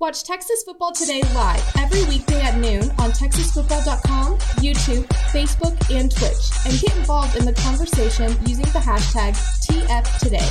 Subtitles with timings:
[0.00, 6.50] Watch Texas Football Today live every weekday at noon on TexasFootball.com, YouTube, Facebook, and Twitch,
[6.66, 10.50] and get involved in the conversation using the hashtag TFToday.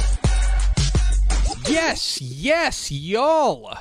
[1.70, 3.78] Yes, yes, y'all.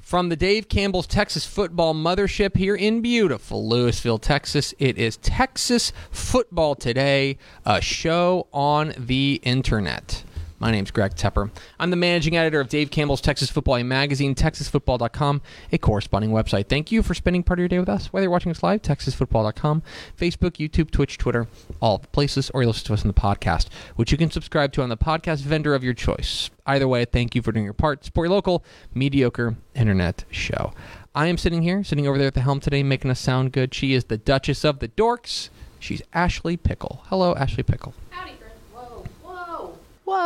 [0.00, 5.92] From the Dave Campbell's Texas Football Mothership here in beautiful Lewisville, Texas, it is Texas
[6.10, 10.24] Football Today, a show on the internet.
[10.64, 11.50] My name's Greg Tepper.
[11.78, 16.70] I'm the managing editor of Dave Campbell's Texas Football magazine, TexasFootball.com, a corresponding website.
[16.70, 18.80] Thank you for spending part of your day with us, whether you're watching us live,
[18.80, 19.82] TexasFootball.com,
[20.18, 21.48] Facebook, YouTube, Twitch, Twitter,
[21.82, 24.72] all the places, or you listen to us on the podcast, which you can subscribe
[24.72, 26.48] to on the podcast vendor of your choice.
[26.64, 28.02] Either way, thank you for doing your part.
[28.02, 30.72] Support your local, mediocre internet show.
[31.14, 33.74] I am sitting here, sitting over there at the helm today, making us sound good.
[33.74, 35.50] She is the Duchess of the Dorks.
[35.78, 37.02] She's Ashley Pickle.
[37.08, 37.92] Hello, Ashley Pickle.
[38.08, 38.43] Howdy.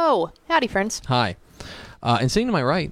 [0.09, 0.31] Whoa.
[0.48, 1.03] Howdy, friends.
[1.09, 1.37] Hi.
[2.03, 2.91] Uh, and sitting to my right,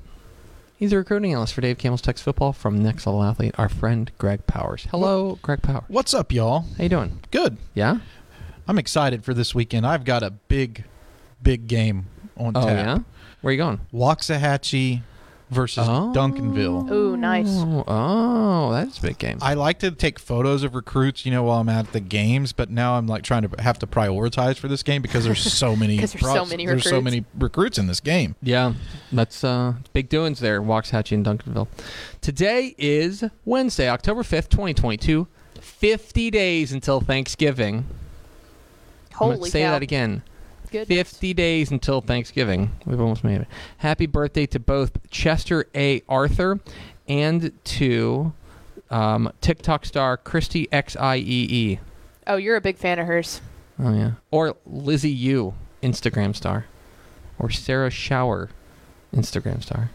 [0.76, 4.10] he's a recruiting analyst for Dave Campbell's Texas Football from Next Level Athlete, our friend
[4.18, 4.86] Greg Powers.
[4.90, 5.84] Hello, Greg Powers.
[5.88, 6.66] What's up, y'all?
[6.76, 7.20] How you doing?
[7.30, 7.56] Good.
[7.72, 8.00] Yeah?
[8.68, 9.86] I'm excited for this weekend.
[9.86, 10.84] I've got a big,
[11.42, 12.04] big game
[12.36, 12.86] on Oh, tap.
[12.86, 12.98] yeah?
[13.40, 13.80] Where you going?
[13.94, 15.00] Waxahachie
[15.50, 16.12] versus Oh.
[16.14, 16.90] Duncanville.
[16.90, 17.46] Ooh, nice.
[17.48, 19.38] Oh, oh, that's a big game.
[19.40, 22.68] I like to take photos of recruits, you know, while I'm at the games, but
[22.68, 25.98] now I'm like trying to have to prioritize for this game because there's so many.
[25.98, 26.84] 'Cause there's so many recruits.
[26.84, 27.04] There's so recruits.
[27.04, 28.34] many recruits in this game.
[28.42, 28.72] yeah,
[29.12, 31.68] that's uh, big doings there, Waxahachie and Duncanville.
[32.20, 35.28] Today is Wednesday, October 5th, 2022.
[35.60, 37.84] 50 days until Thanksgiving.
[39.12, 39.72] I'm Holy say cow.
[39.72, 40.22] that again.
[40.70, 40.96] Goodness.
[40.96, 42.72] 50 days until Thanksgiving.
[42.84, 43.48] We've almost made it.
[43.78, 46.02] Happy birthday to both Chester A.
[46.08, 46.60] Arthur
[47.08, 48.32] and to
[48.90, 51.78] um, TikTok star Christy XIEE.
[52.26, 53.40] Oh, you're a big fan of hers.
[53.78, 54.12] Oh, yeah.
[54.30, 56.66] Or Lizzie U, Instagram star.
[57.38, 58.50] Or Sarah Shower,
[59.14, 59.90] Instagram star.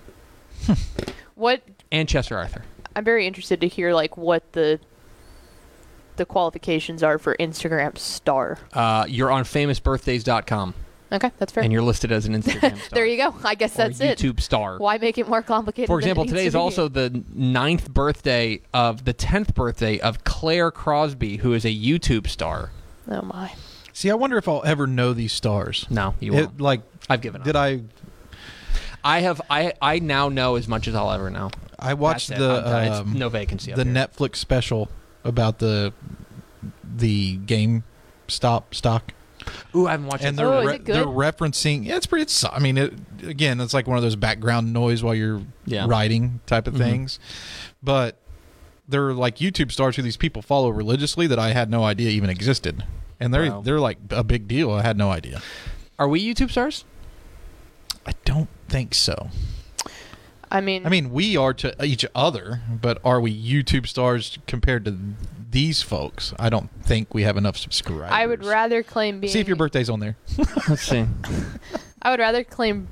[1.41, 2.63] What And Chester Arthur.
[2.95, 4.79] I'm very interested to hear like what the
[6.21, 8.59] the qualifications are for Instagram star.
[8.73, 10.75] Uh, you're on famousbirthdays.com
[11.13, 11.63] Okay, that's fair.
[11.63, 12.89] and you're listed as an Instagram star.
[12.93, 13.35] there you go.
[13.43, 14.17] I guess Or that's it.
[14.19, 14.77] YouTube star.
[14.77, 15.87] Why make it more complicated?
[15.87, 16.59] For than it example, needs today to is be?
[16.59, 22.27] also the ninth birthday of the tenth birthday of Claire Crosby, who is a YouTube
[22.27, 22.71] star.
[23.09, 23.51] Oh my.
[23.91, 25.85] See, I wonder if I'll ever know these stars.
[25.89, 26.61] No, you won't.
[26.61, 27.45] like, I've given up.
[27.45, 27.81] did I?
[29.03, 29.41] I have.
[29.49, 31.49] I I now know as much as I'll ever know.
[31.77, 32.87] I watched That's the I'm.
[32.91, 33.73] It's um, no vacancy.
[33.73, 33.93] up the here.
[33.93, 34.89] Netflix special
[35.23, 35.93] about the
[36.97, 37.83] the game
[38.27, 39.13] stop stock.
[39.75, 40.37] Ooh, I haven't watched and it.
[40.37, 40.95] they're Oh, is re- it good?
[40.95, 41.85] they're referencing.
[41.85, 42.23] Yeah, it's pretty.
[42.23, 42.93] It's, I mean, it,
[43.23, 45.85] again, it's like one of those background noise while you're Yeah.
[45.87, 46.77] writing type of Mhm.
[46.77, 47.19] things.
[47.81, 48.17] But
[48.87, 52.29] they're like YouTube stars who these people follow religiously that I had no idea even
[52.29, 52.83] existed,
[53.19, 53.61] and they're Wow.
[53.61, 54.69] they're like a big deal.
[54.71, 55.41] I had no idea.
[55.97, 56.83] Are we YouTube stars?
[58.05, 59.29] I don't think so.
[60.51, 64.83] I mean, I mean, we are to each other, but are we YouTube stars compared
[64.85, 64.97] to
[65.49, 66.33] these folks?
[66.37, 68.09] I don't think we have enough subscribers.
[68.11, 70.17] I would rather claim being see if your birthday's on there.
[70.67, 71.05] Let's see.
[72.01, 72.87] I would rather claim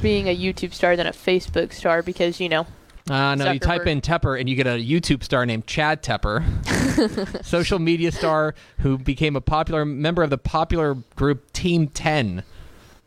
[0.00, 2.66] being a YouTube star than a Facebook star because you know
[3.10, 7.44] Uh, no, you type in Tepper and you get a YouTube star named Chad Tepper,
[7.44, 12.42] social media star who became a popular member of the popular group Team 10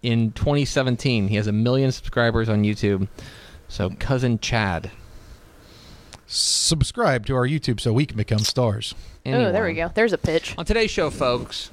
[0.03, 1.27] in 2017.
[1.29, 3.07] He has a million subscribers on YouTube.
[3.67, 4.91] So, cousin Chad.
[6.27, 8.95] Subscribe to our YouTube so we can become stars.
[9.25, 9.91] Oh, there we go.
[9.93, 10.55] There's a pitch.
[10.57, 11.69] On today's show, folks,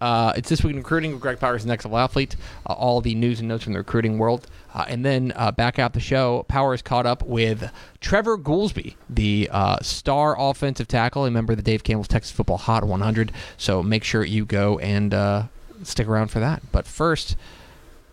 [0.00, 2.34] uh, it's This Week in Recruiting with Greg Powers, the Next Level Athlete,
[2.66, 4.48] uh, all the news and notes from the recruiting world.
[4.74, 9.48] Uh, and then uh, back out the show, Powers caught up with Trevor Goolsby, the
[9.52, 13.30] uh, star offensive tackle, a member of the Dave Campbell's Texas Football Hot 100.
[13.56, 15.44] So make sure you go and uh,
[15.84, 16.62] stick around for that.
[16.72, 17.36] But first,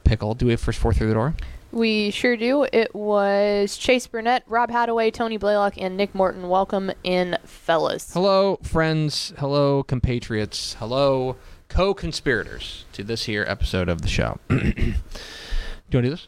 [0.04, 1.34] Pickle, do we have first four through the door?
[1.72, 2.66] We sure do.
[2.74, 6.50] It was Chase Burnett, Rob Hadaway, Tony Blaylock, and Nick Morton.
[6.50, 8.12] Welcome in, fellas.
[8.12, 9.34] Hello, friends.
[9.38, 10.74] Hello, compatriots.
[10.76, 11.36] Hello,
[11.68, 14.40] co-conspirators to this here episode of the show.
[14.50, 16.28] do you want to do this?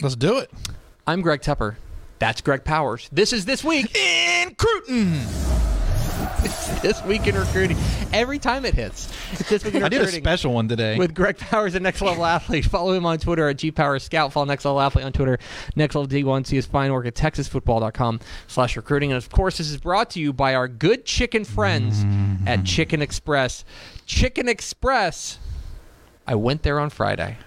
[0.00, 0.50] Let's do it.
[1.08, 1.74] I'm Greg Tepper.
[2.20, 3.08] That's Greg Powers.
[3.12, 5.20] This is this week In Cruton.
[6.82, 7.76] this week in recruiting.
[8.12, 10.22] Every time it hits, it's this week in I did a recruiting.
[10.24, 10.96] special one today.
[10.98, 12.64] with Greg Powers and Next Level Athlete.
[12.64, 14.32] Follow him on Twitter at GPower Scout.
[14.32, 15.38] Follow Next Level Athlete on Twitter,
[15.76, 16.46] Next Level D1.
[16.46, 19.12] See his fine work at TexasFootball.com slash recruiting.
[19.12, 22.04] And of course, this is brought to you by our good chicken friends
[22.46, 23.64] at Chicken Express.
[24.06, 25.38] Chicken Express.
[26.26, 27.38] I went there on Friday.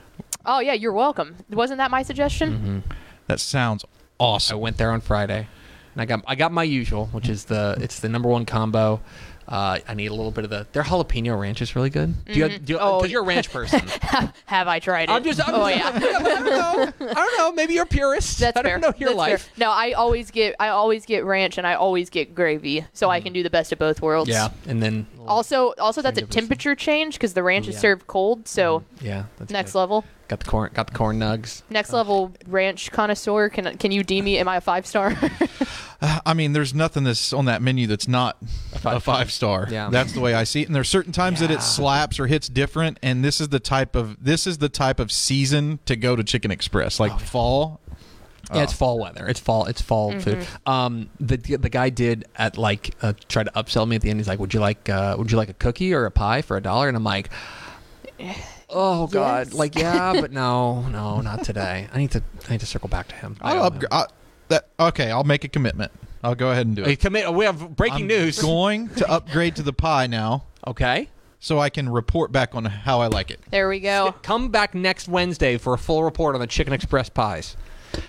[0.45, 1.35] Oh yeah, you're welcome.
[1.49, 2.51] Wasn't that my suggestion?
[2.83, 2.91] Mm-hmm.
[3.27, 3.85] that sounds
[4.19, 4.57] awesome.
[4.57, 5.47] I went there on Friday,
[5.93, 9.01] and I got I got my usual, which is the it's the number one combo.
[9.47, 12.13] Uh, I need a little bit of the their jalapeno ranch is really good.
[12.25, 12.47] Do you?
[12.59, 13.81] Do you Oh, because you're a ranch person.
[14.45, 15.09] Have I tried it?
[15.09, 15.45] I'm just.
[15.45, 15.89] I'm oh just yeah.
[16.19, 17.07] I don't know.
[17.09, 17.51] I don't know.
[17.51, 18.39] Maybe you're a purist.
[18.39, 18.79] That's I don't fair.
[18.79, 19.41] know your That's life.
[19.47, 19.65] fair.
[19.67, 23.19] No, I always get I always get ranch and I always get gravy, so I
[23.19, 24.29] can do the best of both worlds.
[24.31, 24.55] Mm-hmm.
[24.65, 27.77] Yeah, and then Also, also that's a temperature change because the ranch is Yeah.
[27.77, 27.81] Mm-hmm.
[27.81, 28.47] served cold.
[28.47, 29.79] So yeah, that's next good.
[29.79, 30.71] level, Got the corn.
[30.73, 31.61] Got the corn nugs.
[31.69, 33.49] next level ranch connoisseur.
[33.49, 34.37] Can can you deem me?
[34.37, 35.13] Am I a five star?
[36.25, 38.37] I mean, there's nothing that's on that menu that's not
[38.73, 39.67] a five- five, star.
[39.69, 39.89] Yeah.
[39.89, 40.67] That's the way I see it.
[40.67, 42.97] And there's certain times that it slaps or hits different.
[43.03, 46.23] And this is the type of this is the type of season to go to
[46.23, 47.81] Chicken Express, Oh, like fall.
[48.53, 49.27] Yeah, it's fall weather.
[49.27, 49.65] It's fall.
[49.65, 50.37] It's fall food.
[50.37, 50.69] Mm-hmm.
[50.71, 54.19] Um, the the guy did at like uh, try to upsell me at the end.
[54.21, 56.55] He's like, "Would you like uh, Would you like a cookie or a pie for
[56.55, 57.29] a dollar?" And I'm like,
[58.71, 59.53] "Oh God, Yes.
[59.53, 61.87] like yeah, but no, no, not today.
[61.93, 63.73] I need to I need to circle back to him." I I'll owe him.
[63.73, 63.89] upgrade.
[63.91, 64.05] I,
[64.49, 65.11] that okay?
[65.11, 65.91] I'll make a commitment.
[66.23, 66.99] I'll go ahead and do Hey, it.
[66.99, 67.33] commit.
[67.33, 68.39] We have breaking I'm news.
[68.39, 71.09] Going to upgrade to the pie now, Okay.
[71.39, 74.13] so I can report back on how I like it, there we go.
[74.21, 77.57] Come back next Wednesday for a full report on the Chicken Express pies.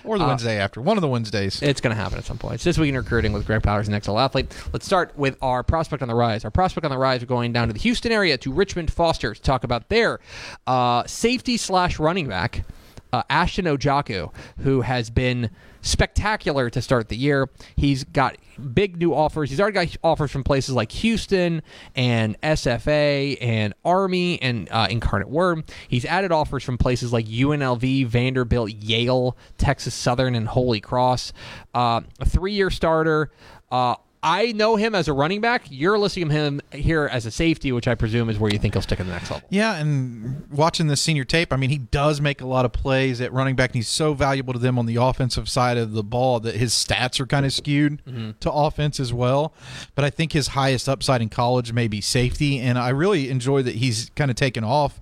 [0.03, 0.81] Or the Uh, Wednesday after.
[0.81, 1.61] One of the Wednesdays.
[1.61, 2.55] It's going to happen at some point.
[2.55, 4.51] It's this week in recruiting with Greg Powers and XL Athlete.
[4.73, 6.43] Let's start with our prospect on the rise.
[6.45, 9.33] Our prospect on the rise, we're going down to the Houston area to Richmond Foster
[9.33, 10.19] to talk about their
[10.67, 12.63] uh, safety slash running back,
[13.11, 15.49] uh, Ashton Ojaku, who has been
[15.83, 17.49] spectacular to start the year.
[17.75, 18.37] He's got
[18.73, 19.49] big new offers.
[19.49, 21.61] He's already got offers from places like Houston
[21.95, 25.63] and SFA and Army and uh, Incarnate Word.
[25.87, 31.33] He's added offers from places like UNLV, Vanderbilt, Yale, Texas Southern, and Holy Cross.
[31.75, 33.29] Uh, a three-year starter.
[33.71, 35.65] Uh, I know him as a running back.
[35.69, 38.81] You're listing him here as a safety, which I presume is where you think he'll
[38.81, 39.45] stick in the next level.
[39.49, 43.19] Yeah, and watching the senior tape, I mean, he does make a lot of plays
[43.19, 46.03] at running back, and he's so valuable to them on the offensive side of the
[46.03, 48.31] ball that his stats are kind of skewed mm-hmm.
[48.39, 49.53] to offense as well.
[49.93, 53.61] But I think his highest upside in college may be safety, and I really enjoy
[53.63, 55.01] that he's kind of taken off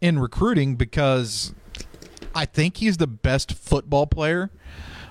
[0.00, 1.52] in recruiting because
[2.36, 4.50] I think he's the best football player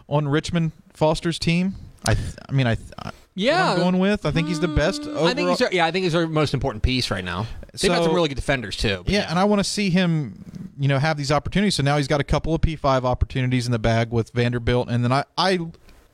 [0.07, 1.75] on Richmond Foster's team.
[2.05, 3.71] I, th- I mean, I, th- I Yeah.
[3.71, 4.25] I'm going with.
[4.25, 5.03] I think he's the best.
[5.03, 5.27] Overall.
[5.27, 7.47] I think he's our, yeah, I think he's our most important piece right now.
[7.79, 9.03] They've got some really good defenders too.
[9.05, 11.75] but Yeah, and I want to see him, you know, have these opportunities.
[11.75, 15.03] So now he's got a couple of P5 opportunities in the bag with Vanderbilt, and
[15.05, 15.59] then I, I,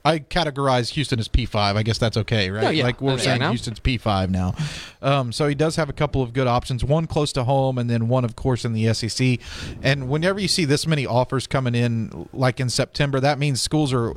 [0.03, 1.55] I categorize Houston as P5.
[1.55, 2.63] I guess that's okay, right?
[2.65, 2.83] Yeah, yeah.
[2.83, 3.49] Like we're Yeah, saying, now.
[3.49, 4.53] Houston's P5 now.
[5.01, 6.83] Um, so he does have a couple of good options.
[6.85, 9.39] One close to home, and then one, of course, in the SEC.
[9.81, 13.91] And whenever you see this many offers coming in, like in September, that means schools
[13.93, 14.13] are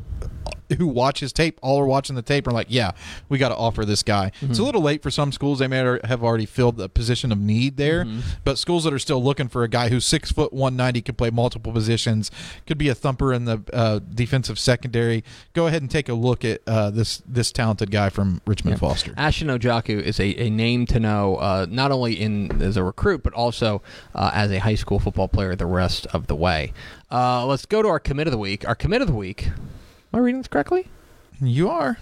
[0.77, 2.93] who watch his tape, all are watching the tape, are like, yeah,
[3.29, 4.31] we got to offer this guy.
[4.37, 4.51] Mm-hmm.
[4.51, 7.39] It's a little late for some schools; they may have already filled the position of
[7.39, 8.05] need there.
[8.05, 8.21] Mm-hmm.
[8.45, 11.15] But schools that are still looking for a guy who's six foot one ninety, can
[11.15, 12.31] play multiple positions,
[12.67, 15.25] could be a thumper in the uh, defensive secondary.
[15.53, 19.15] Go ahead and take a look at uh, this this talented guy from Richmond Foster.
[19.17, 23.23] Ashton Ojaku is a, a name to know, uh, not only in as a recruit,
[23.23, 23.83] but also
[24.15, 26.73] uh, as a high school football player the rest of the way.
[27.11, 28.67] Uh, let's go to our commit of the week.
[28.69, 29.49] Our commit of the week.
[30.13, 30.89] Am I reading this correctly?
[31.41, 31.99] You are.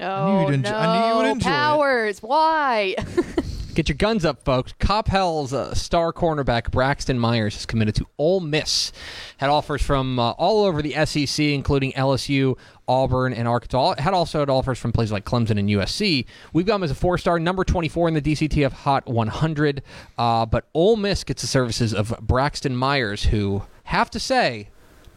[0.00, 1.52] Oh you'd enjoy- I knew you would no, enjoy it.
[1.52, 2.22] Powers!
[2.22, 2.94] Why?
[3.74, 4.74] Get your guns up, folks.
[4.80, 8.90] Coppell's uh, star cornerback Braxton Myers is committed to Ole Miss.
[9.36, 12.58] Had offers from uh, all over the SEC, including LSU,
[12.88, 13.94] Auburn, and Arkansas.
[13.98, 16.26] Had also had offers from places like Clemson and USC.
[16.52, 19.82] We've got him as a four-star, number 24 in the DCTF Hot 100.
[20.18, 24.68] Uh, but Ole Miss gets the services of Braxton Myers, who, have to say,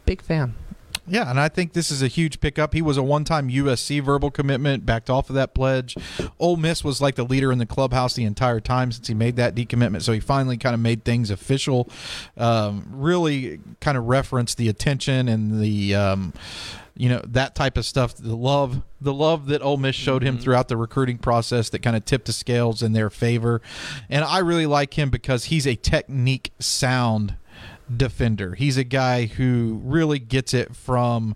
[0.05, 0.53] big fan.
[1.05, 2.73] Yeah, and I think this is a huge pickup.
[2.73, 5.97] He was a one-time USC verbal commitment, backed off of that pledge.
[6.39, 9.35] Ole Miss was like the leader in the clubhouse the entire time since he made
[9.35, 10.03] that decommitment.
[10.03, 11.89] So he finally kind of made things official.
[12.37, 15.95] Um, really, kind of referenced the attention and the.
[15.95, 16.33] Um,
[16.95, 20.37] you know that type of stuff the love the love that Ole Miss showed him
[20.37, 23.61] throughout the recruiting process that kind of tipped the scales in their favor
[24.11, 27.35] and I really like him because he's a technique sound
[27.95, 28.55] defender.
[28.55, 31.35] He's a guy who really gets it from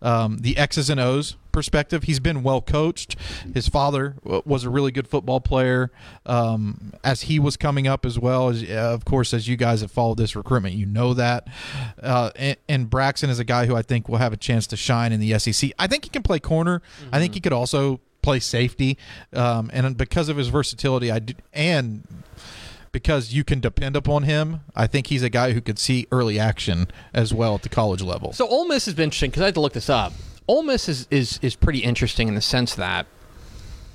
[0.00, 2.04] um, the X's and O's perspective.
[2.04, 3.16] He's been well coached.
[3.54, 5.90] His father was a really good football player
[6.26, 8.48] um, as he was coming up as well.
[8.48, 11.46] As, uh, of course, as you guys have followed this recruitment, you know that.
[12.02, 14.76] Uh, and, and Braxton is a guy who I think will have a chance to
[14.76, 15.70] shine in the SEC.
[15.78, 16.82] I think he can play corner.
[17.12, 18.96] I think he could also play safety,
[19.32, 22.06] um, and because of his versatility, I do, and
[22.92, 24.60] because you can depend upon him.
[24.76, 28.02] I think he's a guy who could see early action as well at the college
[28.02, 28.32] level.
[28.32, 30.12] So Ole Miss has been interesting because I had to look this up.
[30.46, 33.06] Ole Miss is, is is pretty interesting in the sense that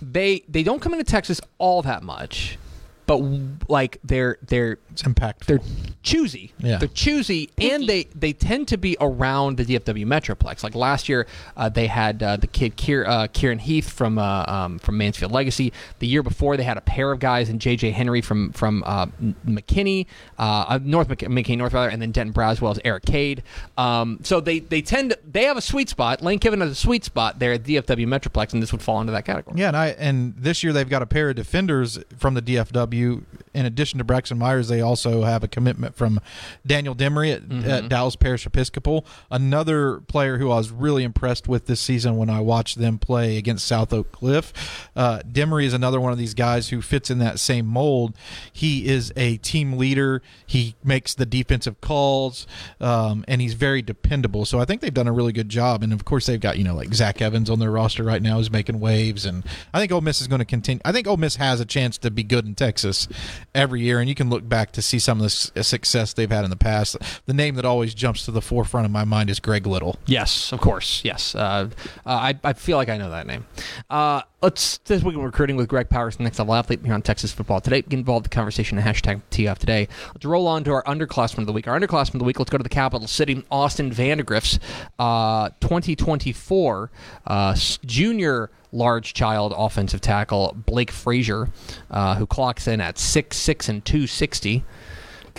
[0.01, 2.57] they they don't come into Texas all that much,
[3.05, 3.21] but
[3.67, 5.45] like they're they're it's impactful.
[5.45, 5.61] they're
[6.07, 6.53] choosy.
[6.59, 6.77] Yeah.
[6.77, 10.63] They're choosy, and they they tend to be around the DFW Metroplex.
[10.63, 14.45] Like last year, uh, they had uh, the kid Kier, uh, Kieran Heath from uh,
[14.47, 15.73] um, from Mansfield Legacy.
[15.99, 19.07] The year before, they had a pair of guys in JJ Henry from from uh,
[19.45, 23.43] McKinney, uh, North Mc- McKinney North rather, and then Denton Braswell as Eric Cade.
[23.77, 26.21] Um, so they they tend to, they have a sweet spot.
[26.21, 29.11] Lane Kiffin has a sweet spot there at DFW Metroplex, and this would fall into
[29.11, 29.59] that category.
[29.59, 33.23] Yeah, and I and this year they've got a pair of defenders from the DFW.
[33.53, 36.19] In addition to Braxton Myers, they also have a commitment from
[36.65, 41.65] Daniel Demery at, at Dallas Parish Episcopal, another player who I was really impressed with
[41.65, 44.87] this season when I watched them play against South Oak Cliff.
[44.95, 48.15] Uh, Demery is another one of these guys who fits in that same mold.
[48.53, 50.21] He is a team leader.
[50.45, 52.47] He makes the defensive calls,
[52.79, 54.45] um, and he's very dependable.
[54.45, 55.83] So I think they've done a really good job.
[55.83, 58.37] And of course, they've got you know like Zach Evans on their roster right now
[58.37, 60.81] who's making waves, and I think Ole Miss is going to continue.
[60.85, 63.07] I think Ole Miss has a chance to be good in Texas
[63.55, 65.25] every year, and you can look back to see some of the
[65.59, 66.97] s- success they've had in the past.
[67.25, 69.97] The name that always jumps to the forefront of my mind is Greg Little.
[70.05, 71.01] Yes, of course.
[71.03, 71.33] Yes.
[71.33, 71.69] Uh,
[72.05, 73.45] uh, I, I feel like I know that name.
[73.89, 77.01] Uh, let's this week in recruiting with Greg Powers, the next level athlete here on
[77.01, 77.81] Texas football today.
[77.83, 79.87] Get involved in the conversation and hashtag TF today.
[80.13, 81.67] Let's roll on to our underclassmen of the week.
[81.67, 82.37] Our underclassmen of the week.
[82.37, 84.59] Let's go to the capital city, Austin Vandegrift's
[84.99, 86.91] uh, 2024
[87.25, 91.49] uh, junior large child offensive tackle Blake Frazier,
[91.89, 94.65] uh, who clocks in at six six and two sixty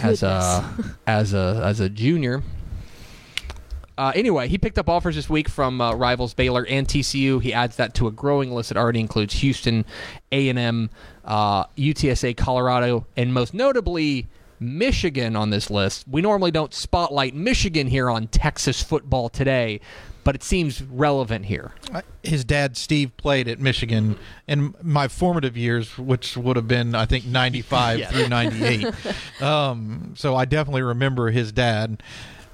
[0.05, 0.65] as a
[1.07, 2.43] as a as a junior.
[3.97, 7.43] Uh, anyway, he picked up offers this week from uh, rivals Baylor and TCU.
[7.43, 9.85] He adds that to a growing list that already includes Houston,
[10.31, 10.91] A and M,
[11.25, 14.29] uh, UTSA, Colorado, and most notably
[14.61, 16.07] Michigan on this list.
[16.09, 19.81] We normally don't spotlight Michigan here on Texas football today,
[20.25, 21.73] but it seems relevant here.
[22.23, 27.07] His dad Steve played at Michigan in my formative years, which would have been I
[27.07, 28.13] think ninety five Yes.
[28.13, 28.87] through ninety eight.
[29.43, 32.03] um, so I definitely remember his dad.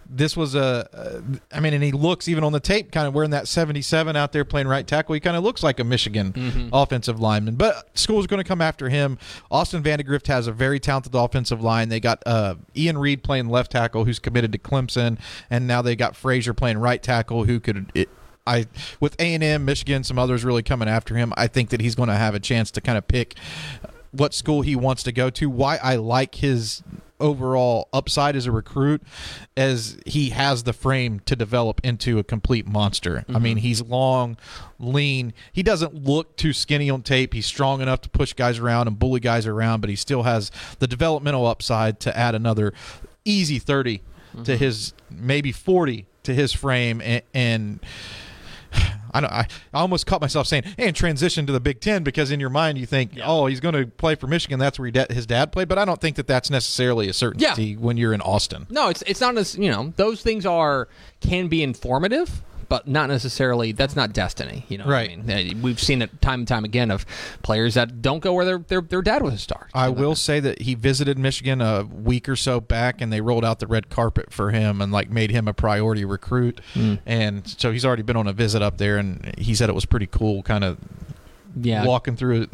[0.08, 3.30] This was a, uh, mean, and he looks even on the tape, kind of wearing
[3.30, 5.14] that seventy-seven out there playing right tackle.
[5.14, 7.56] He kind of looks like a Michigan offensive lineman.
[7.56, 9.18] But school's going to come after him.
[9.50, 11.88] Austin Vandegrift has a very talented offensive line.
[11.88, 15.18] They got uh, Ian Reed playing left tackle, who's committed to Clemson,
[15.50, 17.90] and now they got Frazier playing right tackle, who could.
[17.94, 18.08] It,
[18.46, 18.66] I
[19.00, 21.32] with A and M, Michigan, some others really coming after him.
[21.36, 23.36] I think that he's going to have a chance to kind of pick
[24.12, 25.48] what school he wants to go to.
[25.48, 26.82] Why I like his
[27.24, 29.02] overall upside as a recruit
[29.56, 33.24] as he has the frame to develop into a complete monster.
[33.28, 33.62] I mean, mm-hmm.
[33.62, 34.36] he's long,
[34.78, 35.32] lean.
[35.50, 37.32] He doesn't look too skinny on tape.
[37.32, 40.50] He's strong enough to push guys around and bully guys around, but he still has
[40.80, 42.74] the developmental upside to add another
[43.24, 44.52] easy 30 to mm-hmm.
[44.52, 47.80] his maybe 40 to his frame and, and
[49.14, 49.32] I don't.
[49.32, 52.50] I, I almost caught myself saying, "And transition to the Big Ten because in your
[52.50, 54.58] mind you think, oh, he's going to play for Michigan.
[54.58, 57.76] That's where da- his dad played." But I don't think that that's necessarily a certainty
[57.76, 58.66] when you're in Austin.
[58.68, 60.88] No, it's it's not as you know those things are
[61.20, 63.72] can be informative, but not necessarily.
[63.72, 64.64] That's not destiny.
[64.68, 65.24] You know, what I Right.
[65.26, 67.04] mean, we've seen it time and time again of
[67.42, 69.68] players that don't go where their their, their dad was a star.
[69.74, 73.44] I will say that he visited Michigan a week or so back, and they rolled
[73.44, 76.60] out the red carpet for him and like made him a priority recruit.
[76.74, 76.94] Hmm.
[77.06, 79.84] And so he's already been on a visit up there, and he said it was
[79.86, 80.78] pretty cool, kind of
[81.60, 81.84] yeah.
[81.84, 82.48] walking through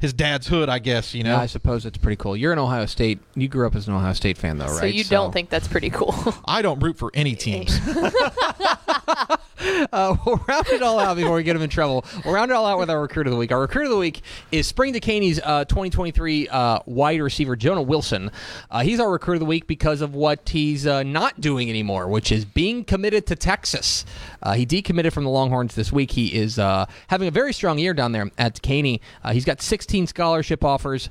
[0.00, 1.14] his dad's hood, I guess.
[1.14, 2.36] You know, Yeah, I suppose it's pretty cool.
[2.36, 3.20] You're an Ohio State.
[3.34, 4.80] You grew up as an Ohio State fan, though, right?
[4.80, 6.14] So you don't think that's pretty cool?
[6.44, 7.78] I don't root for any teams.
[9.64, 12.04] Uh, we'll round it all out before we get him in trouble.
[12.24, 13.52] We'll round it all out with our recruit of the week.
[13.52, 18.30] Our recruit of the week is Spring Dekaney's uh, 2023 uh, wide receiver Jonah Wilson.
[18.70, 22.08] Uh, he's our recruit of the week because of what he's uh, not doing anymore,
[22.08, 24.04] which is being committed to Texas.
[24.42, 26.10] Uh, he decommitted from the Longhorns this week.
[26.12, 29.00] He is having a very strong year down there at Decaney.
[29.32, 31.08] He's got 16 scholarship offers,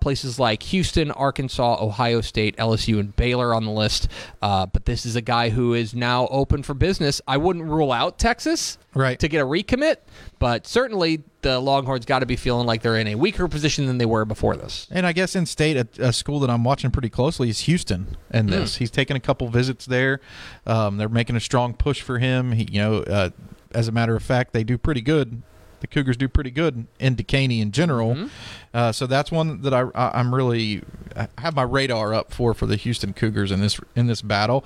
[0.00, 4.08] places like Houston, Arkansas, Ohio State, LSU, and Baylor on the list.
[4.40, 7.22] But this is a guy who is now open for business.
[7.26, 9.18] I wouldn't rule out Texas Right.
[9.20, 9.96] to get a recommit,
[10.38, 13.98] but certainly the Longhorns got to be feeling like they're in a weaker position than
[13.98, 14.88] they were before this.
[14.90, 18.16] And I guess in state, a, a school that I'm watching pretty closely is Houston.
[18.30, 20.20] And this, he's taking a couple visits there.
[20.66, 22.52] Um, they're making a strong push for him.
[22.52, 23.30] He, you know, uh,
[23.72, 25.42] as a matter of fact, they do pretty good.
[25.80, 28.28] The Cougars do pretty good in Dekaney in general.
[28.74, 30.82] Uh, so that's one that I, I I'm really
[31.14, 34.64] I have my radar up for for the Houston Cougars in this in this battle.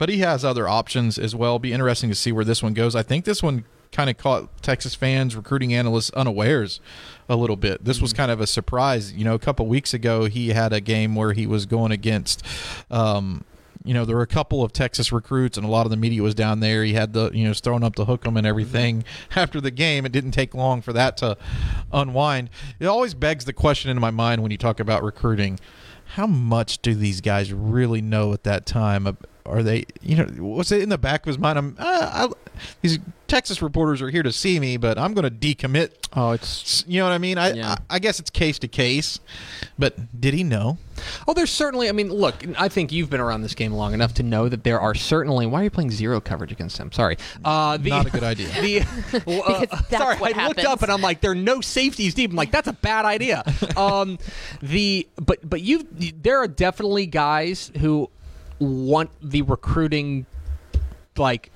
[0.00, 1.58] But he has other options as well.
[1.58, 2.96] Be interesting to see where this one goes.
[2.96, 6.80] I think this one kind of caught Texas fans, recruiting analysts unawares
[7.28, 7.84] a little bit.
[7.84, 9.12] This was kind of a surprise.
[9.12, 12.42] You know, a couple weeks ago, he had a game where he was going against.
[12.90, 13.44] Um,
[13.84, 16.22] you know, there were a couple of Texas recruits, and a lot of the media
[16.22, 16.82] was down there.
[16.82, 19.04] He had the, you know, was throwing up to hook 'em and everything.
[19.36, 21.36] After the game, it didn't take long for that to
[21.92, 22.48] unwind.
[22.78, 25.60] It always begs the question in my mind when you talk about recruiting:
[26.14, 29.06] How much do these guys really know at that time?
[29.46, 31.58] Are they, you know, what's it in the back of his mind?
[31.58, 32.50] I'm, uh, I,
[32.82, 35.92] these Texas reporters are here to see me, but I'm going to decommit.
[36.14, 37.38] Oh, it's You know what I mean?
[37.38, 37.76] I, Yeah.
[37.88, 39.20] I, I guess it's case to case,
[39.78, 40.78] but did he know?
[41.26, 41.88] Oh, there's certainly.
[41.88, 42.44] I mean, look.
[42.58, 45.46] I think you've been around this game long enough to know that there are certainly.
[45.46, 46.92] Why are you playing zero coverage against them?
[46.92, 47.16] Sorry.
[47.44, 48.48] Uh, the, Not a good idea.
[48.60, 51.60] The, well, uh, that's sorry, what I looked up and I'm like, there are no
[51.60, 52.30] safeties deep.
[52.30, 53.42] I'm like, that's a bad idea.
[53.76, 54.18] um,
[54.60, 58.10] the but but you there are definitely guys who
[58.60, 60.26] want the recruiting
[61.16, 61.50] like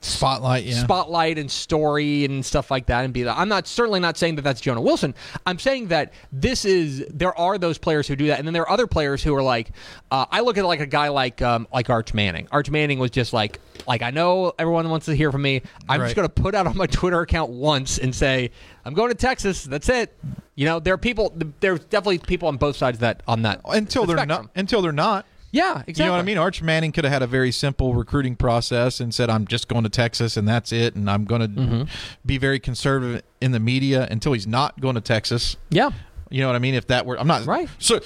[0.00, 0.76] Spotlight, yeah.
[0.76, 3.36] spotlight and story and stuff like that and be that.
[3.36, 5.12] I'm not certainly not saying that that's Jonah Wilson.
[5.44, 8.62] I'm saying that this is there are those players who do that, and then there
[8.62, 9.72] are other players who are like,
[10.12, 12.46] uh, I look at like a guy like um, like Arch Manning.
[12.52, 15.62] Arch Manning was just like like I know everyone wants to hear from me.
[15.88, 18.52] I'm just going to put out on my Twitter account once and say
[18.84, 19.64] I'm going to Texas.
[19.64, 20.16] That's it.
[20.54, 21.36] You know, there are people.
[21.58, 24.44] There's definitely people on both sides of that on that until the they're spectrum.
[24.54, 24.60] not.
[24.60, 25.26] Until they're not.
[25.50, 26.04] Yeah, exactly.
[26.04, 26.38] You know what I mean?
[26.38, 29.84] Arch Manning could have had a very simple recruiting process and said, "I'm just going
[29.84, 31.82] to Texas and that's it, and I'm going to Mm-hmm.
[32.26, 35.90] be very conservative in the media until he's not going to Texas." Yeah.
[36.30, 36.74] You know what I mean?
[36.74, 37.70] If that were, I'm not Right.
[37.78, 38.00] So,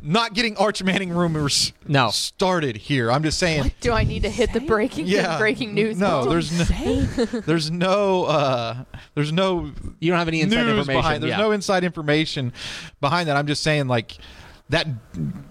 [0.00, 2.08] not getting Arch Manning rumors No.
[2.08, 3.12] started here.
[3.12, 3.72] I'm just saying.
[3.82, 5.98] Do I need to hit the breaking Yeah, breaking news?
[5.98, 6.30] No, button?
[6.30, 10.94] there's no, there's no, uh, there's no You don't have any inside news information.
[10.98, 11.22] behind.
[11.22, 11.36] There's yeah.
[11.36, 12.54] no inside information
[13.02, 13.36] behind that.
[13.36, 14.16] I'm just saying, like
[14.70, 14.86] that,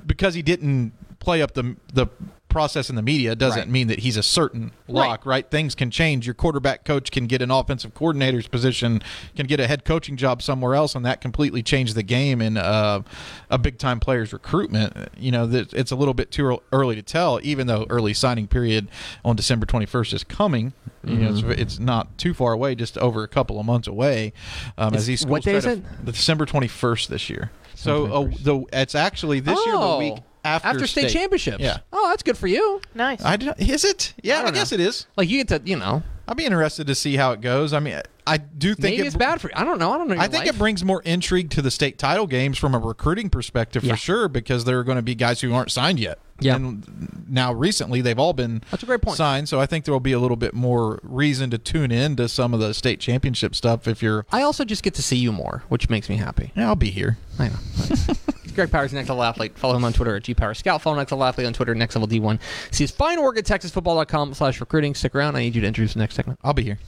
[0.08, 0.94] because he didn't
[1.28, 2.08] play up the the
[2.50, 3.70] process in the media doesn't Right.
[3.70, 5.48] mean that he's a certain lock, right.
[5.52, 6.26] Things can change.
[6.26, 9.02] Your quarterback coach can get an offensive coordinator's position,
[9.36, 12.56] can get a head coaching job somewhere else, and that completely changed the game in
[12.56, 13.02] uh,
[13.50, 14.94] a big time player's recruitment.
[15.18, 18.88] You know, it's a little bit too early to tell, even though early signing period
[19.26, 20.72] on December 21st is coming.
[21.04, 21.52] You know, Mm-hmm.
[21.52, 24.32] it's, it's not too far away, just over a couple of months away.
[24.78, 25.84] Um, as It's- these what day is it?
[26.06, 27.52] December 21st this year.
[27.76, 30.16] So uh, the it's actually this year the Oh, week
[30.48, 31.60] after, state, championships.
[31.64, 31.78] Yeah.
[31.94, 32.82] Oh, that's good for you.
[32.96, 33.24] nice.
[33.24, 34.14] I don't- is it?
[34.24, 34.76] Yeah, I I, don't guess know.
[34.76, 35.06] it is.
[35.16, 37.72] Like you get to, you know, I'll be interested to see how it goes.
[37.72, 39.54] I mean, I do think maybe it, it's bad for you.
[39.56, 39.94] I don't know.
[39.94, 40.16] I don't know.
[40.18, 40.56] I think life.
[40.56, 43.94] it brings more intrigue to the state title games from a recruiting perspective Yeah.
[43.94, 46.20] for sure because there are going to be guys who aren't signed yet.
[46.42, 46.56] Yeah.
[46.58, 49.16] And now recently they've all been That's a great point.
[49.18, 52.18] signed, so I think there will be a little bit more reason to tune in
[52.18, 55.16] to some of the state championship stuff if you're I also just get to see
[55.18, 56.52] you more, which makes me happy.
[56.56, 57.18] yeah, I'll be here.
[57.40, 57.56] I know.
[58.58, 59.58] Greg Powers, Next Level Athlete.
[59.58, 60.82] Follow him on Twitter at GPowerScout.
[60.82, 62.40] Follow Next Level Athlete on Twitter, Next Level D1.
[62.72, 64.96] See his fine work at TexasFootball.com slash recruiting.
[64.96, 65.36] Stick around.
[65.36, 66.40] I need you to introduce the next segment.
[66.44, 66.80] I'll be here.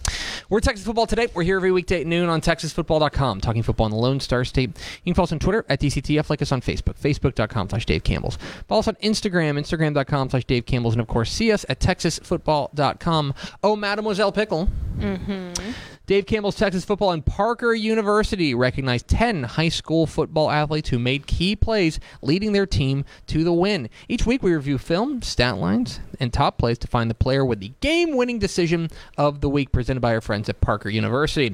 [0.49, 1.27] We're Texas Football Today.
[1.33, 4.69] We're here every weekday at noon on TexasFootball.com, talking football in the Lone Star State.
[5.03, 8.03] You can follow us on Twitter at DCTF, like us on Facebook, Facebook.com slash Dave
[8.03, 8.37] Campbell's.
[8.67, 13.33] Follow us on Instagram, Instagram.com slash Dave Campbell's, and of course, see us at TexasFootball.com.
[13.63, 14.67] Oh, Mademoiselle Pickle.
[14.97, 15.71] Mm-hmm.
[16.09, 21.27] Dave Campbell's Texas Football and Parker University recognized 10 high school football athletes who made
[21.27, 23.89] key plays leading their team to the win.
[24.07, 27.59] Each week we review film, stat lines, and top plays to find the player with
[27.59, 31.53] the game-winning decision of the week presented by our friends at Parker University.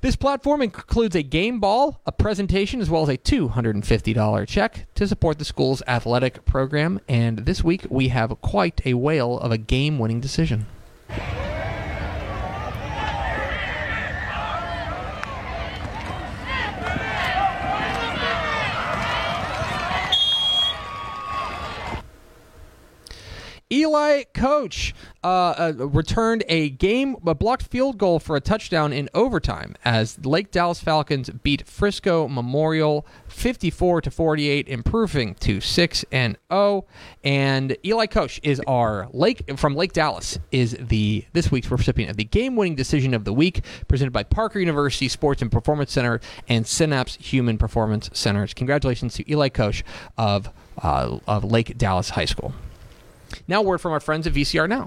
[0.00, 5.08] This platform includes a game ball, a presentation, as well as a $250 check to
[5.08, 7.00] support the school's athletic program.
[7.08, 10.66] And this week we have quite a whale of a game winning decision.
[24.34, 24.94] Coach
[25.24, 30.24] uh, uh, returned a game, a blocked field goal for a touchdown in overtime as
[30.24, 36.84] Lake Dallas Falcons beat Frisco Memorial 54 to 48, improving to 6 and 0.
[37.24, 42.16] And Eli Coach is our Lake from Lake Dallas is the this week's recipient of
[42.16, 46.66] the game-winning decision of the week, presented by Parker University Sports and Performance Center and
[46.66, 48.52] Synapse Human Performance Centers.
[48.54, 49.84] Congratulations to Eli Coach
[50.18, 50.50] of
[50.82, 52.52] uh, of Lake Dallas High School.
[53.48, 54.86] Now, word from our friends at VCR Now.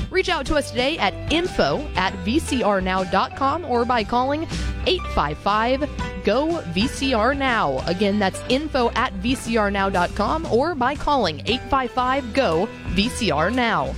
[0.11, 4.43] Reach out to us today at info at vcrnow.com or by calling
[4.85, 5.89] 855
[6.25, 7.81] GO VCR Now.
[7.87, 13.93] Again, that's info at vcrnow.com or by calling 855 GO VCR Now.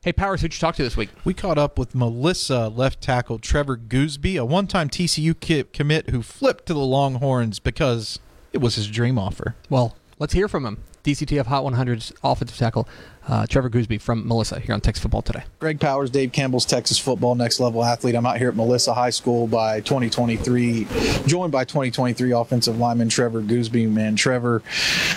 [0.00, 1.10] Hey, Powers, who'd you talk to this week?
[1.24, 6.10] We caught up with Melissa left tackle Trevor Goosby, a one time TCU ki- commit
[6.10, 8.20] who flipped to the Longhorns because
[8.52, 9.56] it was his dream offer.
[9.68, 10.82] Well, let's hear from him.
[11.08, 12.86] DCTF Hot 100's offensive tackle,
[13.28, 15.44] uh, Trevor Goosby from Melissa here on Texas Football Today.
[15.58, 18.14] Greg Powers, Dave Campbell's Texas Football Next Level Athlete.
[18.14, 20.86] I'm out here at Melissa High School by 2023,
[21.26, 23.90] joined by 2023 offensive lineman Trevor Goosby.
[23.90, 24.62] Man, Trevor,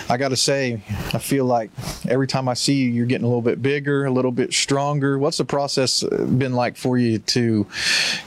[0.10, 0.82] I got to say,
[1.14, 1.72] I feel like
[2.08, 5.18] every time I see you, you're getting a little bit bigger, a little bit stronger.
[5.18, 7.66] What's the process been like for you to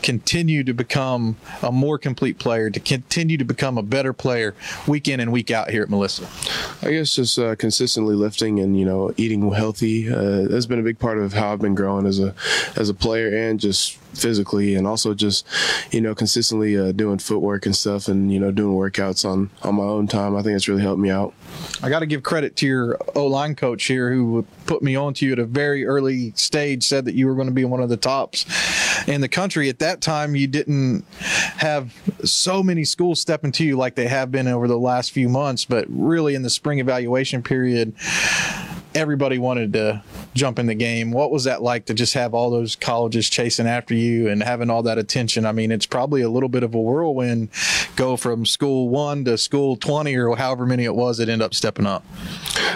[0.02, 4.54] continue to become a more complete player, to continue to become a better player
[4.86, 6.26] week in and week out here at Melissa?
[6.82, 10.82] I guess just uh, consistently lifting and you know eating healthy uh, has been a
[10.82, 12.34] big part of how I've been growing as a
[12.76, 15.46] as a player and just physically and also just
[15.90, 19.76] you know consistently uh, doing footwork and stuff and you know doing workouts on on
[19.76, 20.36] my own time.
[20.36, 21.34] I think it's really helped me out.
[21.82, 25.14] I got to give credit to your O line coach here who put me on
[25.14, 27.80] to you at a very early stage, said that you were going to be one
[27.80, 28.46] of the tops
[29.06, 29.68] in the country.
[29.68, 31.92] At that time, you didn't have
[32.24, 35.64] so many schools stepping to you like they have been over the last few months,
[35.64, 37.94] but really in the spring evaluation period,
[38.94, 40.02] everybody wanted to
[40.34, 41.12] jump in the game.
[41.12, 44.70] What was that like to just have all those colleges chasing after you and having
[44.70, 45.46] all that attention?
[45.46, 47.48] I mean, it's probably a little bit of a whirlwind
[47.96, 51.54] go from school one to school 20 or however many it was that end up
[51.54, 52.04] stepping up.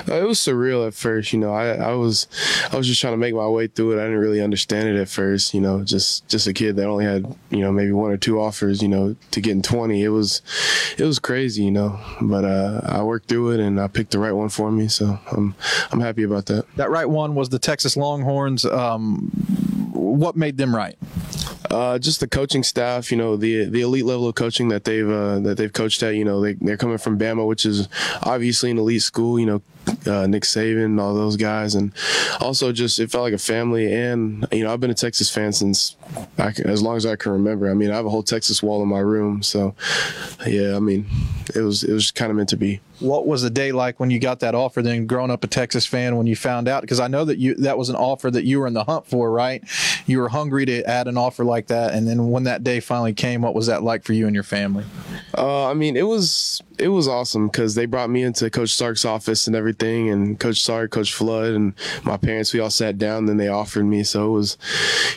[0.07, 1.53] It was surreal at first, you know.
[1.53, 2.27] I, I was
[2.73, 4.01] I was just trying to make my way through it.
[4.01, 5.83] I didn't really understand it at first, you know.
[5.83, 8.89] Just just a kid that only had you know maybe one or two offers, you
[8.89, 10.03] know, to getting twenty.
[10.03, 10.43] It was
[10.97, 12.01] it was crazy, you know.
[12.21, 15.19] But uh, I worked through it and I picked the right one for me, so
[15.31, 15.55] I'm
[15.91, 16.65] I'm happy about that.
[16.77, 18.65] That right one was the Texas Longhorns.
[18.65, 19.31] Um,
[19.93, 20.97] what made them right?
[21.71, 25.09] Uh, just the coaching staff, you know, the the elite level of coaching that they've
[25.09, 26.15] uh, that they've coached at.
[26.15, 27.89] You know, they they're coming from Bama, which is
[28.23, 29.39] obviously an elite school.
[29.39, 29.63] You know,
[30.07, 31.93] uh, Nick Saban, all those guys, and
[32.41, 33.93] also just it felt like a family.
[33.93, 35.97] And you know, I've been a Texas fan since
[36.39, 37.71] I can, as long as I can remember.
[37.71, 39.75] I mean, I have a whole Texas wall in my room, so
[40.47, 40.77] yeah.
[40.77, 41.07] I mean,
[41.55, 42.81] it was it was kind of meant to be.
[43.01, 44.83] What was the day like when you got that offer?
[44.83, 47.55] Then, growing up a Texas fan, when you found out, because I know that you
[47.57, 49.63] that was an offer that you were in the hunt for, right?
[50.07, 53.13] You were hungry to add an offer like that, and then when that day finally
[53.13, 54.85] came, what was that like for you and your family?
[55.37, 59.05] Uh, I mean, it was it was awesome because they brought me into Coach Sark's
[59.05, 62.53] office and everything, and Coach Sark, Coach Flood, and my parents.
[62.53, 63.27] We all sat down.
[63.27, 64.57] Then they offered me, so it was,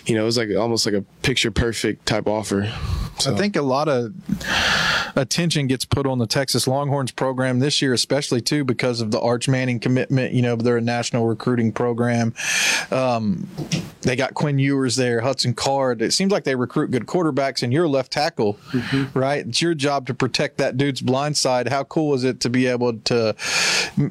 [0.05, 2.71] you know, it was like almost like a picture perfect type offer.
[3.19, 3.33] So.
[3.33, 4.13] I think a lot of
[5.15, 9.19] attention gets put on the Texas Longhorns program this year, especially too because of the
[9.19, 10.33] Arch Manning commitment.
[10.33, 12.33] You know, they're a national recruiting program.
[12.89, 13.47] Um,
[14.01, 16.01] they got Quinn Ewers there, Hudson Card.
[16.01, 19.17] It seems like they recruit good quarterbacks, and you're left tackle, mm-hmm.
[19.17, 19.45] right?
[19.45, 21.50] It's your job to protect that dude's blind side.
[21.69, 23.35] How cool is it to be able to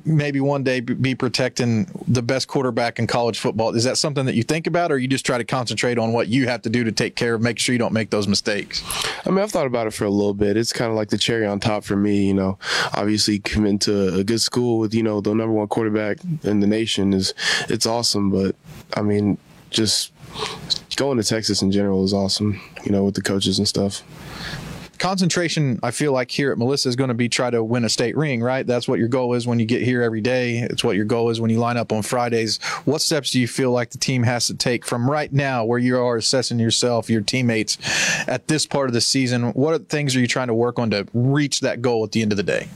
[0.05, 3.75] maybe one day be protecting the best quarterback in college football?
[3.75, 6.29] Is that something that you think about, or you just try to concentrate on what
[6.29, 8.83] you have to do to take care of, make sure you don't make those mistakes?
[9.27, 10.57] I mean, I've thought about it for a little bit.
[10.57, 12.27] It's kind of like the cherry on top for me.
[12.27, 12.59] You know,
[12.95, 16.67] obviously coming to a good school with you know the number one quarterback in the
[16.67, 17.35] nation is
[17.69, 18.31] it's awesome.
[18.31, 18.57] But
[18.95, 19.39] I mean,
[19.71, 20.13] just
[20.97, 22.61] going to Texas in general is awesome.
[22.85, 24.03] You know, with the coaches and stuff
[25.01, 27.89] concentration i feel like here at melissa is going to be try to win a
[27.89, 28.67] state ring right?
[28.67, 30.59] That's what your goal is when you get here every day.
[30.59, 32.59] It's what your goal is when you line up on fridays.
[32.85, 35.79] What steps do you feel like the team has to take from right now where
[35.79, 37.79] you are assessing yourself your teammates
[38.29, 39.53] at this part of the season?
[39.53, 42.33] What things are you trying to work on to reach that goal at the end
[42.33, 42.69] of the day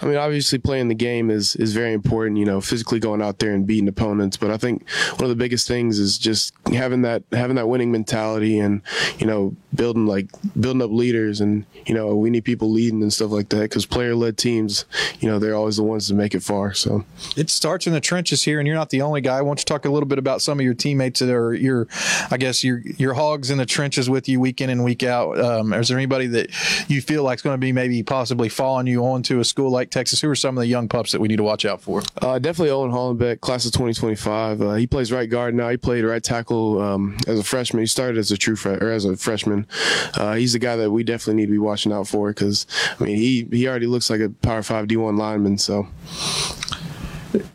[0.00, 2.38] I mean, obviously playing the game is is very important.
[2.38, 4.36] You know, physically going out there and beating opponents.
[4.36, 7.92] But I think one of the biggest things is just having that having that winning
[7.92, 8.82] mentality and
[9.18, 13.12] you know building like building up leaders and you know we need people leading and
[13.12, 14.84] stuff like that because player led teams,
[15.20, 16.74] you know, they're always the ones to make it far.
[16.74, 17.04] So
[17.36, 19.40] It starts in the trenches here, and you're not the only guy.
[19.40, 21.86] Why don't you talk a little bit about some of your teammates that are your,
[22.30, 25.38] I guess your your hogs in the trenches with you week in and week out?
[25.38, 26.50] Um, is there anybody that
[26.88, 29.90] you feel like is going to be maybe possibly following you onto a school like
[29.90, 30.20] Texas?
[30.20, 32.02] Who are some of the young pups that we need to watch out for?
[32.20, 34.62] Uh, definitely Owen Hollenbeck, class of 2025.
[34.62, 35.68] Uh, he plays right guard now.
[35.68, 37.82] He played right tackle um, as a freshman.
[37.82, 39.66] He started as a true fre- or as a freshman.
[40.14, 42.66] Uh, he's the guy that we definitely need to be watching out for because
[42.98, 45.58] I mean he he already looks like a Power Five D1 lineman.
[45.58, 45.86] So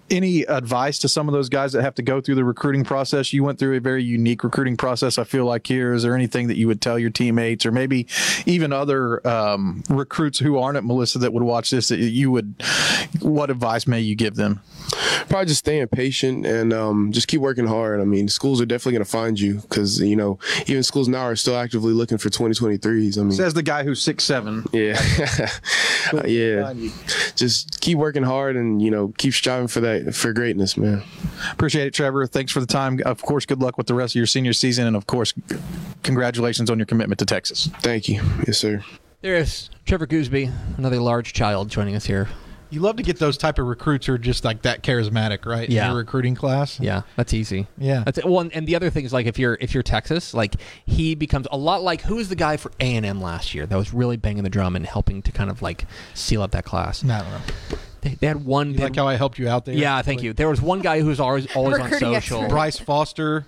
[0.09, 3.33] any advice to some of those guys that have to go through the recruiting process?
[3.33, 5.17] You went through a very unique recruiting process.
[5.17, 5.93] I feel like here.
[5.93, 8.07] Is there anything that you would tell your teammates, or maybe
[8.45, 11.89] even other um, recruits who aren't at Melissa that would watch this?
[11.89, 12.55] That you would,
[13.21, 14.61] what advice may you give them?
[15.27, 17.99] probably just staying patient and um, just keep working hard.
[17.99, 21.23] I mean, schools are definitely going to find you because you know even schools now
[21.23, 23.17] are still actively looking for 2023s.
[23.17, 24.65] I mean, Says the guy who's six seven.
[24.71, 24.99] yeah,
[26.25, 26.73] yeah.
[27.35, 31.03] Just keep working hard and you know keep striving for that for greatness, man.
[31.51, 32.25] Appreciate it, Trevor.
[32.27, 32.99] Thanks for the time.
[33.05, 35.33] Of course, good luck with the rest of your senior season, and of course,
[36.03, 37.69] congratulations on your commitment to Texas.
[37.81, 38.83] Thank you, yes sir.
[39.21, 42.27] There is Trevor Goosby, another large child joining us here.
[42.69, 45.69] You love to get those type of recruits who are just like that charismatic, right?
[45.69, 45.87] in Yeah.
[45.87, 46.79] your recruiting class.
[46.81, 47.65] Yeah, that's easy.
[47.77, 48.03] Yeah.
[48.05, 48.51] That's one.
[48.53, 50.55] And the other thing is like if you're if you're Texas, like
[50.85, 53.65] he becomes a lot like who was the guy for A and M last year
[53.65, 56.65] that was really banging the drum and helping to kind of like seal up that
[56.65, 57.03] class.
[57.03, 57.77] No, I don't know.
[58.01, 58.71] They, they had one.
[58.71, 59.73] You they like how I helped you out there?
[59.75, 60.33] yeah, thank you.
[60.33, 62.15] There was one guy who was always always on social.
[62.15, 62.49] expert.
[62.49, 63.45] Bryce Foster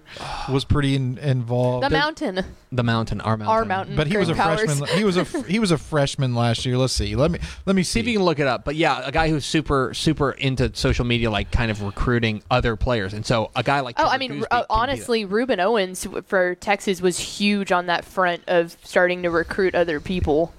[0.52, 1.86] was pretty in, involved.
[1.86, 2.44] The mountain.
[2.72, 3.48] The mountain, our mountain.
[3.56, 3.96] Our mountain.
[3.96, 4.62] but he was a Powers.
[4.64, 4.90] freshman.
[4.98, 6.78] He was a he was a freshman last year.
[6.78, 7.16] Let's see.
[7.16, 8.00] Let me let me See see.
[8.02, 8.66] if you can look it up.
[8.66, 12.76] But yeah, a guy who's super super into social media, like kind of recruiting other
[12.76, 13.14] players.
[13.14, 14.66] And so a guy like Oh, Trevor I mean, Goosby uh, can be that.
[14.70, 20.00] honestly, Ruben Owens for Texas was huge on that front of starting to recruit other
[20.00, 20.54] people.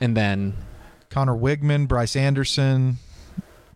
[0.00, 0.54] and then
[1.10, 2.98] Conner Weigman, Bryce Anderson,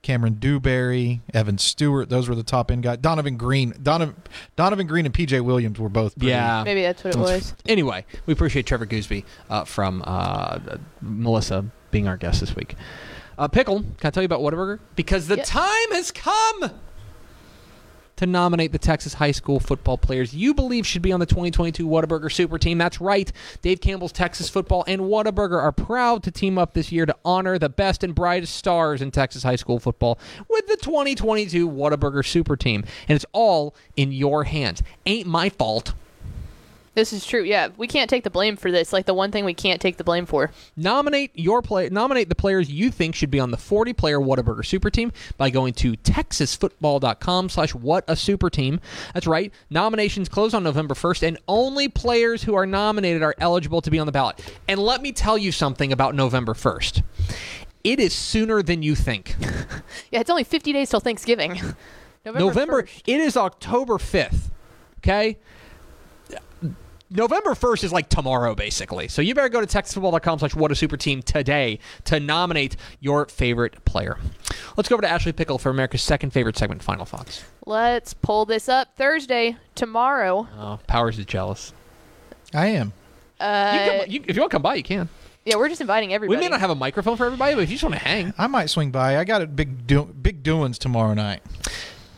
[0.05, 2.11] Cameron Dewberry, Evan Stewart.
[2.11, 2.99] Those were the top end guys.
[2.99, 4.15] Donovan Green, Donovan
[4.55, 6.15] Donovan Green, and PJ Williams were both.
[6.17, 7.55] Pretty, yeah, Maybe that's what it was.
[7.67, 10.61] Anyway, we appreciate Trevor Goosby uh, from uh,
[11.01, 12.77] Melissa being our guest this week.
[13.39, 14.79] Uh, Pickle, can I tell you about Whataburger?
[14.95, 15.47] Because the Yep.
[15.47, 16.71] time has come
[18.17, 21.87] to nominate the Texas high school football players you believe should be on the 2022
[21.87, 22.79] Whataburger Super Team.
[22.79, 23.31] That's right.
[23.63, 27.59] Dave Campbell's Texas Football and Whataburger are proud to team up this year to honor
[27.59, 32.57] the best and brightest stars in Texas high school football with the 2022 Whataburger Super
[32.57, 32.85] Team.
[33.09, 34.83] And it's all in your hands.
[35.07, 35.95] Ain't my fault.
[36.95, 37.43] This is true.
[37.43, 38.93] Yeah, we can't take the blame for this.
[38.93, 40.53] Like the one thing we can't take the blame for.
[40.77, 41.89] Nominate your play.
[41.89, 45.75] Nominate the players you think should be on the 40-player Whataburger Super Team by going
[45.75, 48.81] to texasfootball.com/slash what a super team.
[49.13, 49.53] That's right.
[49.71, 53.99] Nominations close on November 1st, and only players who are nominated are eligible to be
[53.99, 54.41] on the ballot.
[54.69, 57.03] And let me tell you something about November 1st.
[57.83, 59.35] It is sooner than you think.
[60.11, 61.61] Yeah, it's only 50 days till Thanksgiving.
[62.25, 62.47] November.
[62.47, 62.83] November.
[62.85, 63.03] 1st.
[63.07, 64.51] It is October 5th.
[64.99, 65.39] Okay.
[67.11, 69.09] November 1st is like tomorrow, basically.
[69.09, 73.27] So you better go to texasfootball.com slash what a super team today to nominate your
[73.27, 74.19] favorite player.
[74.77, 77.45] Let's go over to Ashley Pickle for America's second favorite segment, Final Thoughts.
[77.67, 80.49] Let's pull this up Thursday, tomorrow.
[80.59, 81.73] Oh, Powers is jealous.
[82.53, 82.93] I am.
[83.39, 85.09] Uh, can come, you, if you want to come by, you can.
[85.45, 86.37] yeah, we're just inviting everybody.
[86.39, 88.33] We may not have a microphone for everybody, but if you just want to hang,
[88.39, 89.19] I might swing by.
[89.19, 91.43] I got a big do- big doings tomorrow night.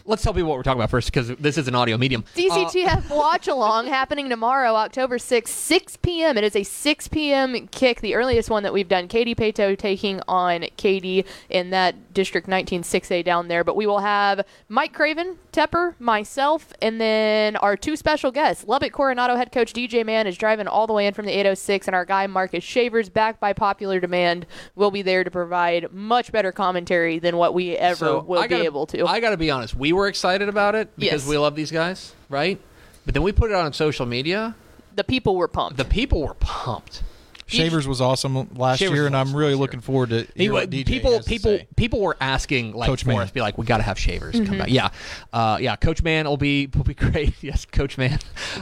[0.09, 2.25] Let's tell people what we're talking about first because this is an audio medium.
[2.37, 2.39] Uh,
[2.71, 6.39] DCTF watch along happening tomorrow, October 6th, 6 p.m.
[6.39, 7.67] It is a 6 p.m.
[7.69, 9.09] kick, the earliest one that we've done.
[9.09, 13.65] Katy Paetow taking on Katy in that District 19 6A down there.
[13.65, 18.67] But we will have Mike Craven, Tepper, myself, and then our two special guests.
[18.69, 21.87] Lubbock Coronado head coach DJ Mann is driving all the way in from the 806,
[21.89, 26.31] and our guy Marcus Shavers, backed by popular demand, will be there to provide much
[26.31, 29.07] better commentary than what we ever So will gotta, be able to.
[29.07, 29.75] I got to be honest.
[29.75, 31.27] We were excited about it because Yes.
[31.29, 32.61] we love these guys, right?
[33.07, 34.55] But then we put it on social media.
[34.95, 35.79] the people were pumped.
[35.79, 37.03] The people were pumped.
[37.47, 39.57] Shavers was awesome last Shavers year, was and I'm really last year.
[39.59, 41.69] looking forward to hear what DJ people has to people say.
[41.77, 43.27] people were asking like Coach for Mann.
[43.27, 44.69] to be like we got to have shavers come back.
[44.69, 44.91] Yeah,
[45.33, 45.77] uh, yeah.
[45.77, 47.35] Coach Mann will be will be great.
[47.43, 48.19] yes, Coach Mann.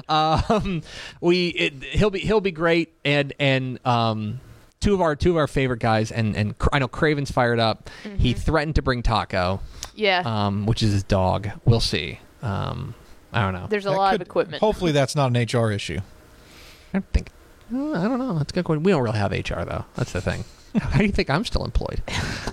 [0.09, 0.83] Um,
[1.21, 4.41] we it, he'll be he'll be great and and um.
[4.81, 7.89] Two of our two of our favorite guys, and and I know Craven's fired up.
[8.19, 9.61] He threatened to bring Taco,
[9.95, 10.23] yeah.
[10.27, 11.49] um, which is his dog.
[11.65, 12.19] We'll see.
[12.43, 12.95] Um,
[13.33, 13.67] I don't know.
[13.67, 14.61] There's a That lot could- of equipment.
[14.61, 16.01] Hopefully, that's not an HR issue.
[16.93, 17.31] I don't think.
[17.73, 18.39] Uh, I don't know.
[18.39, 18.83] That's a good question.
[18.83, 19.85] We don't really have HR though.
[19.97, 20.45] That's the thing.
[20.81, 22.03] How do you think I'm still employed?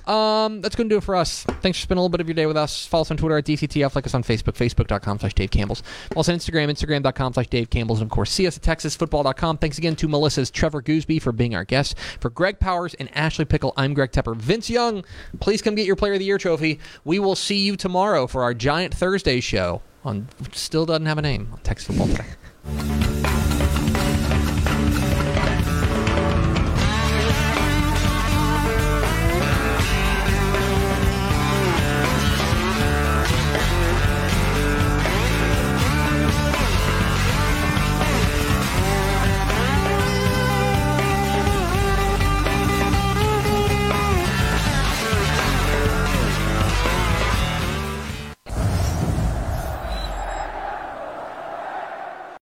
[0.07, 1.43] Um, that's going to do it for us.
[1.43, 2.85] Thanks for spending a little bit of your day with us.
[2.85, 3.95] Follow us on Twitter at DCTF.
[3.95, 5.81] Like us on Facebook, facebook.com slash Dave Campbell's.
[6.09, 7.99] Follow us on Instagram, instagram.com slash Dave Campbell's.
[7.99, 9.57] And of course, see us at texasfootball.com.
[9.57, 11.97] Thanks again to Melissa's Trevor Goosby for being our guest.
[12.19, 14.35] For Greg Powers and Ashley Pickle, I'm Greg Tepper.
[14.35, 15.03] Vince Young,
[15.39, 16.79] please come get your Player of the Year trophy.
[17.03, 21.23] We will see you tomorrow for our Giant Thursday show on still doesn't have a
[21.23, 24.01] name on Texas Football Today.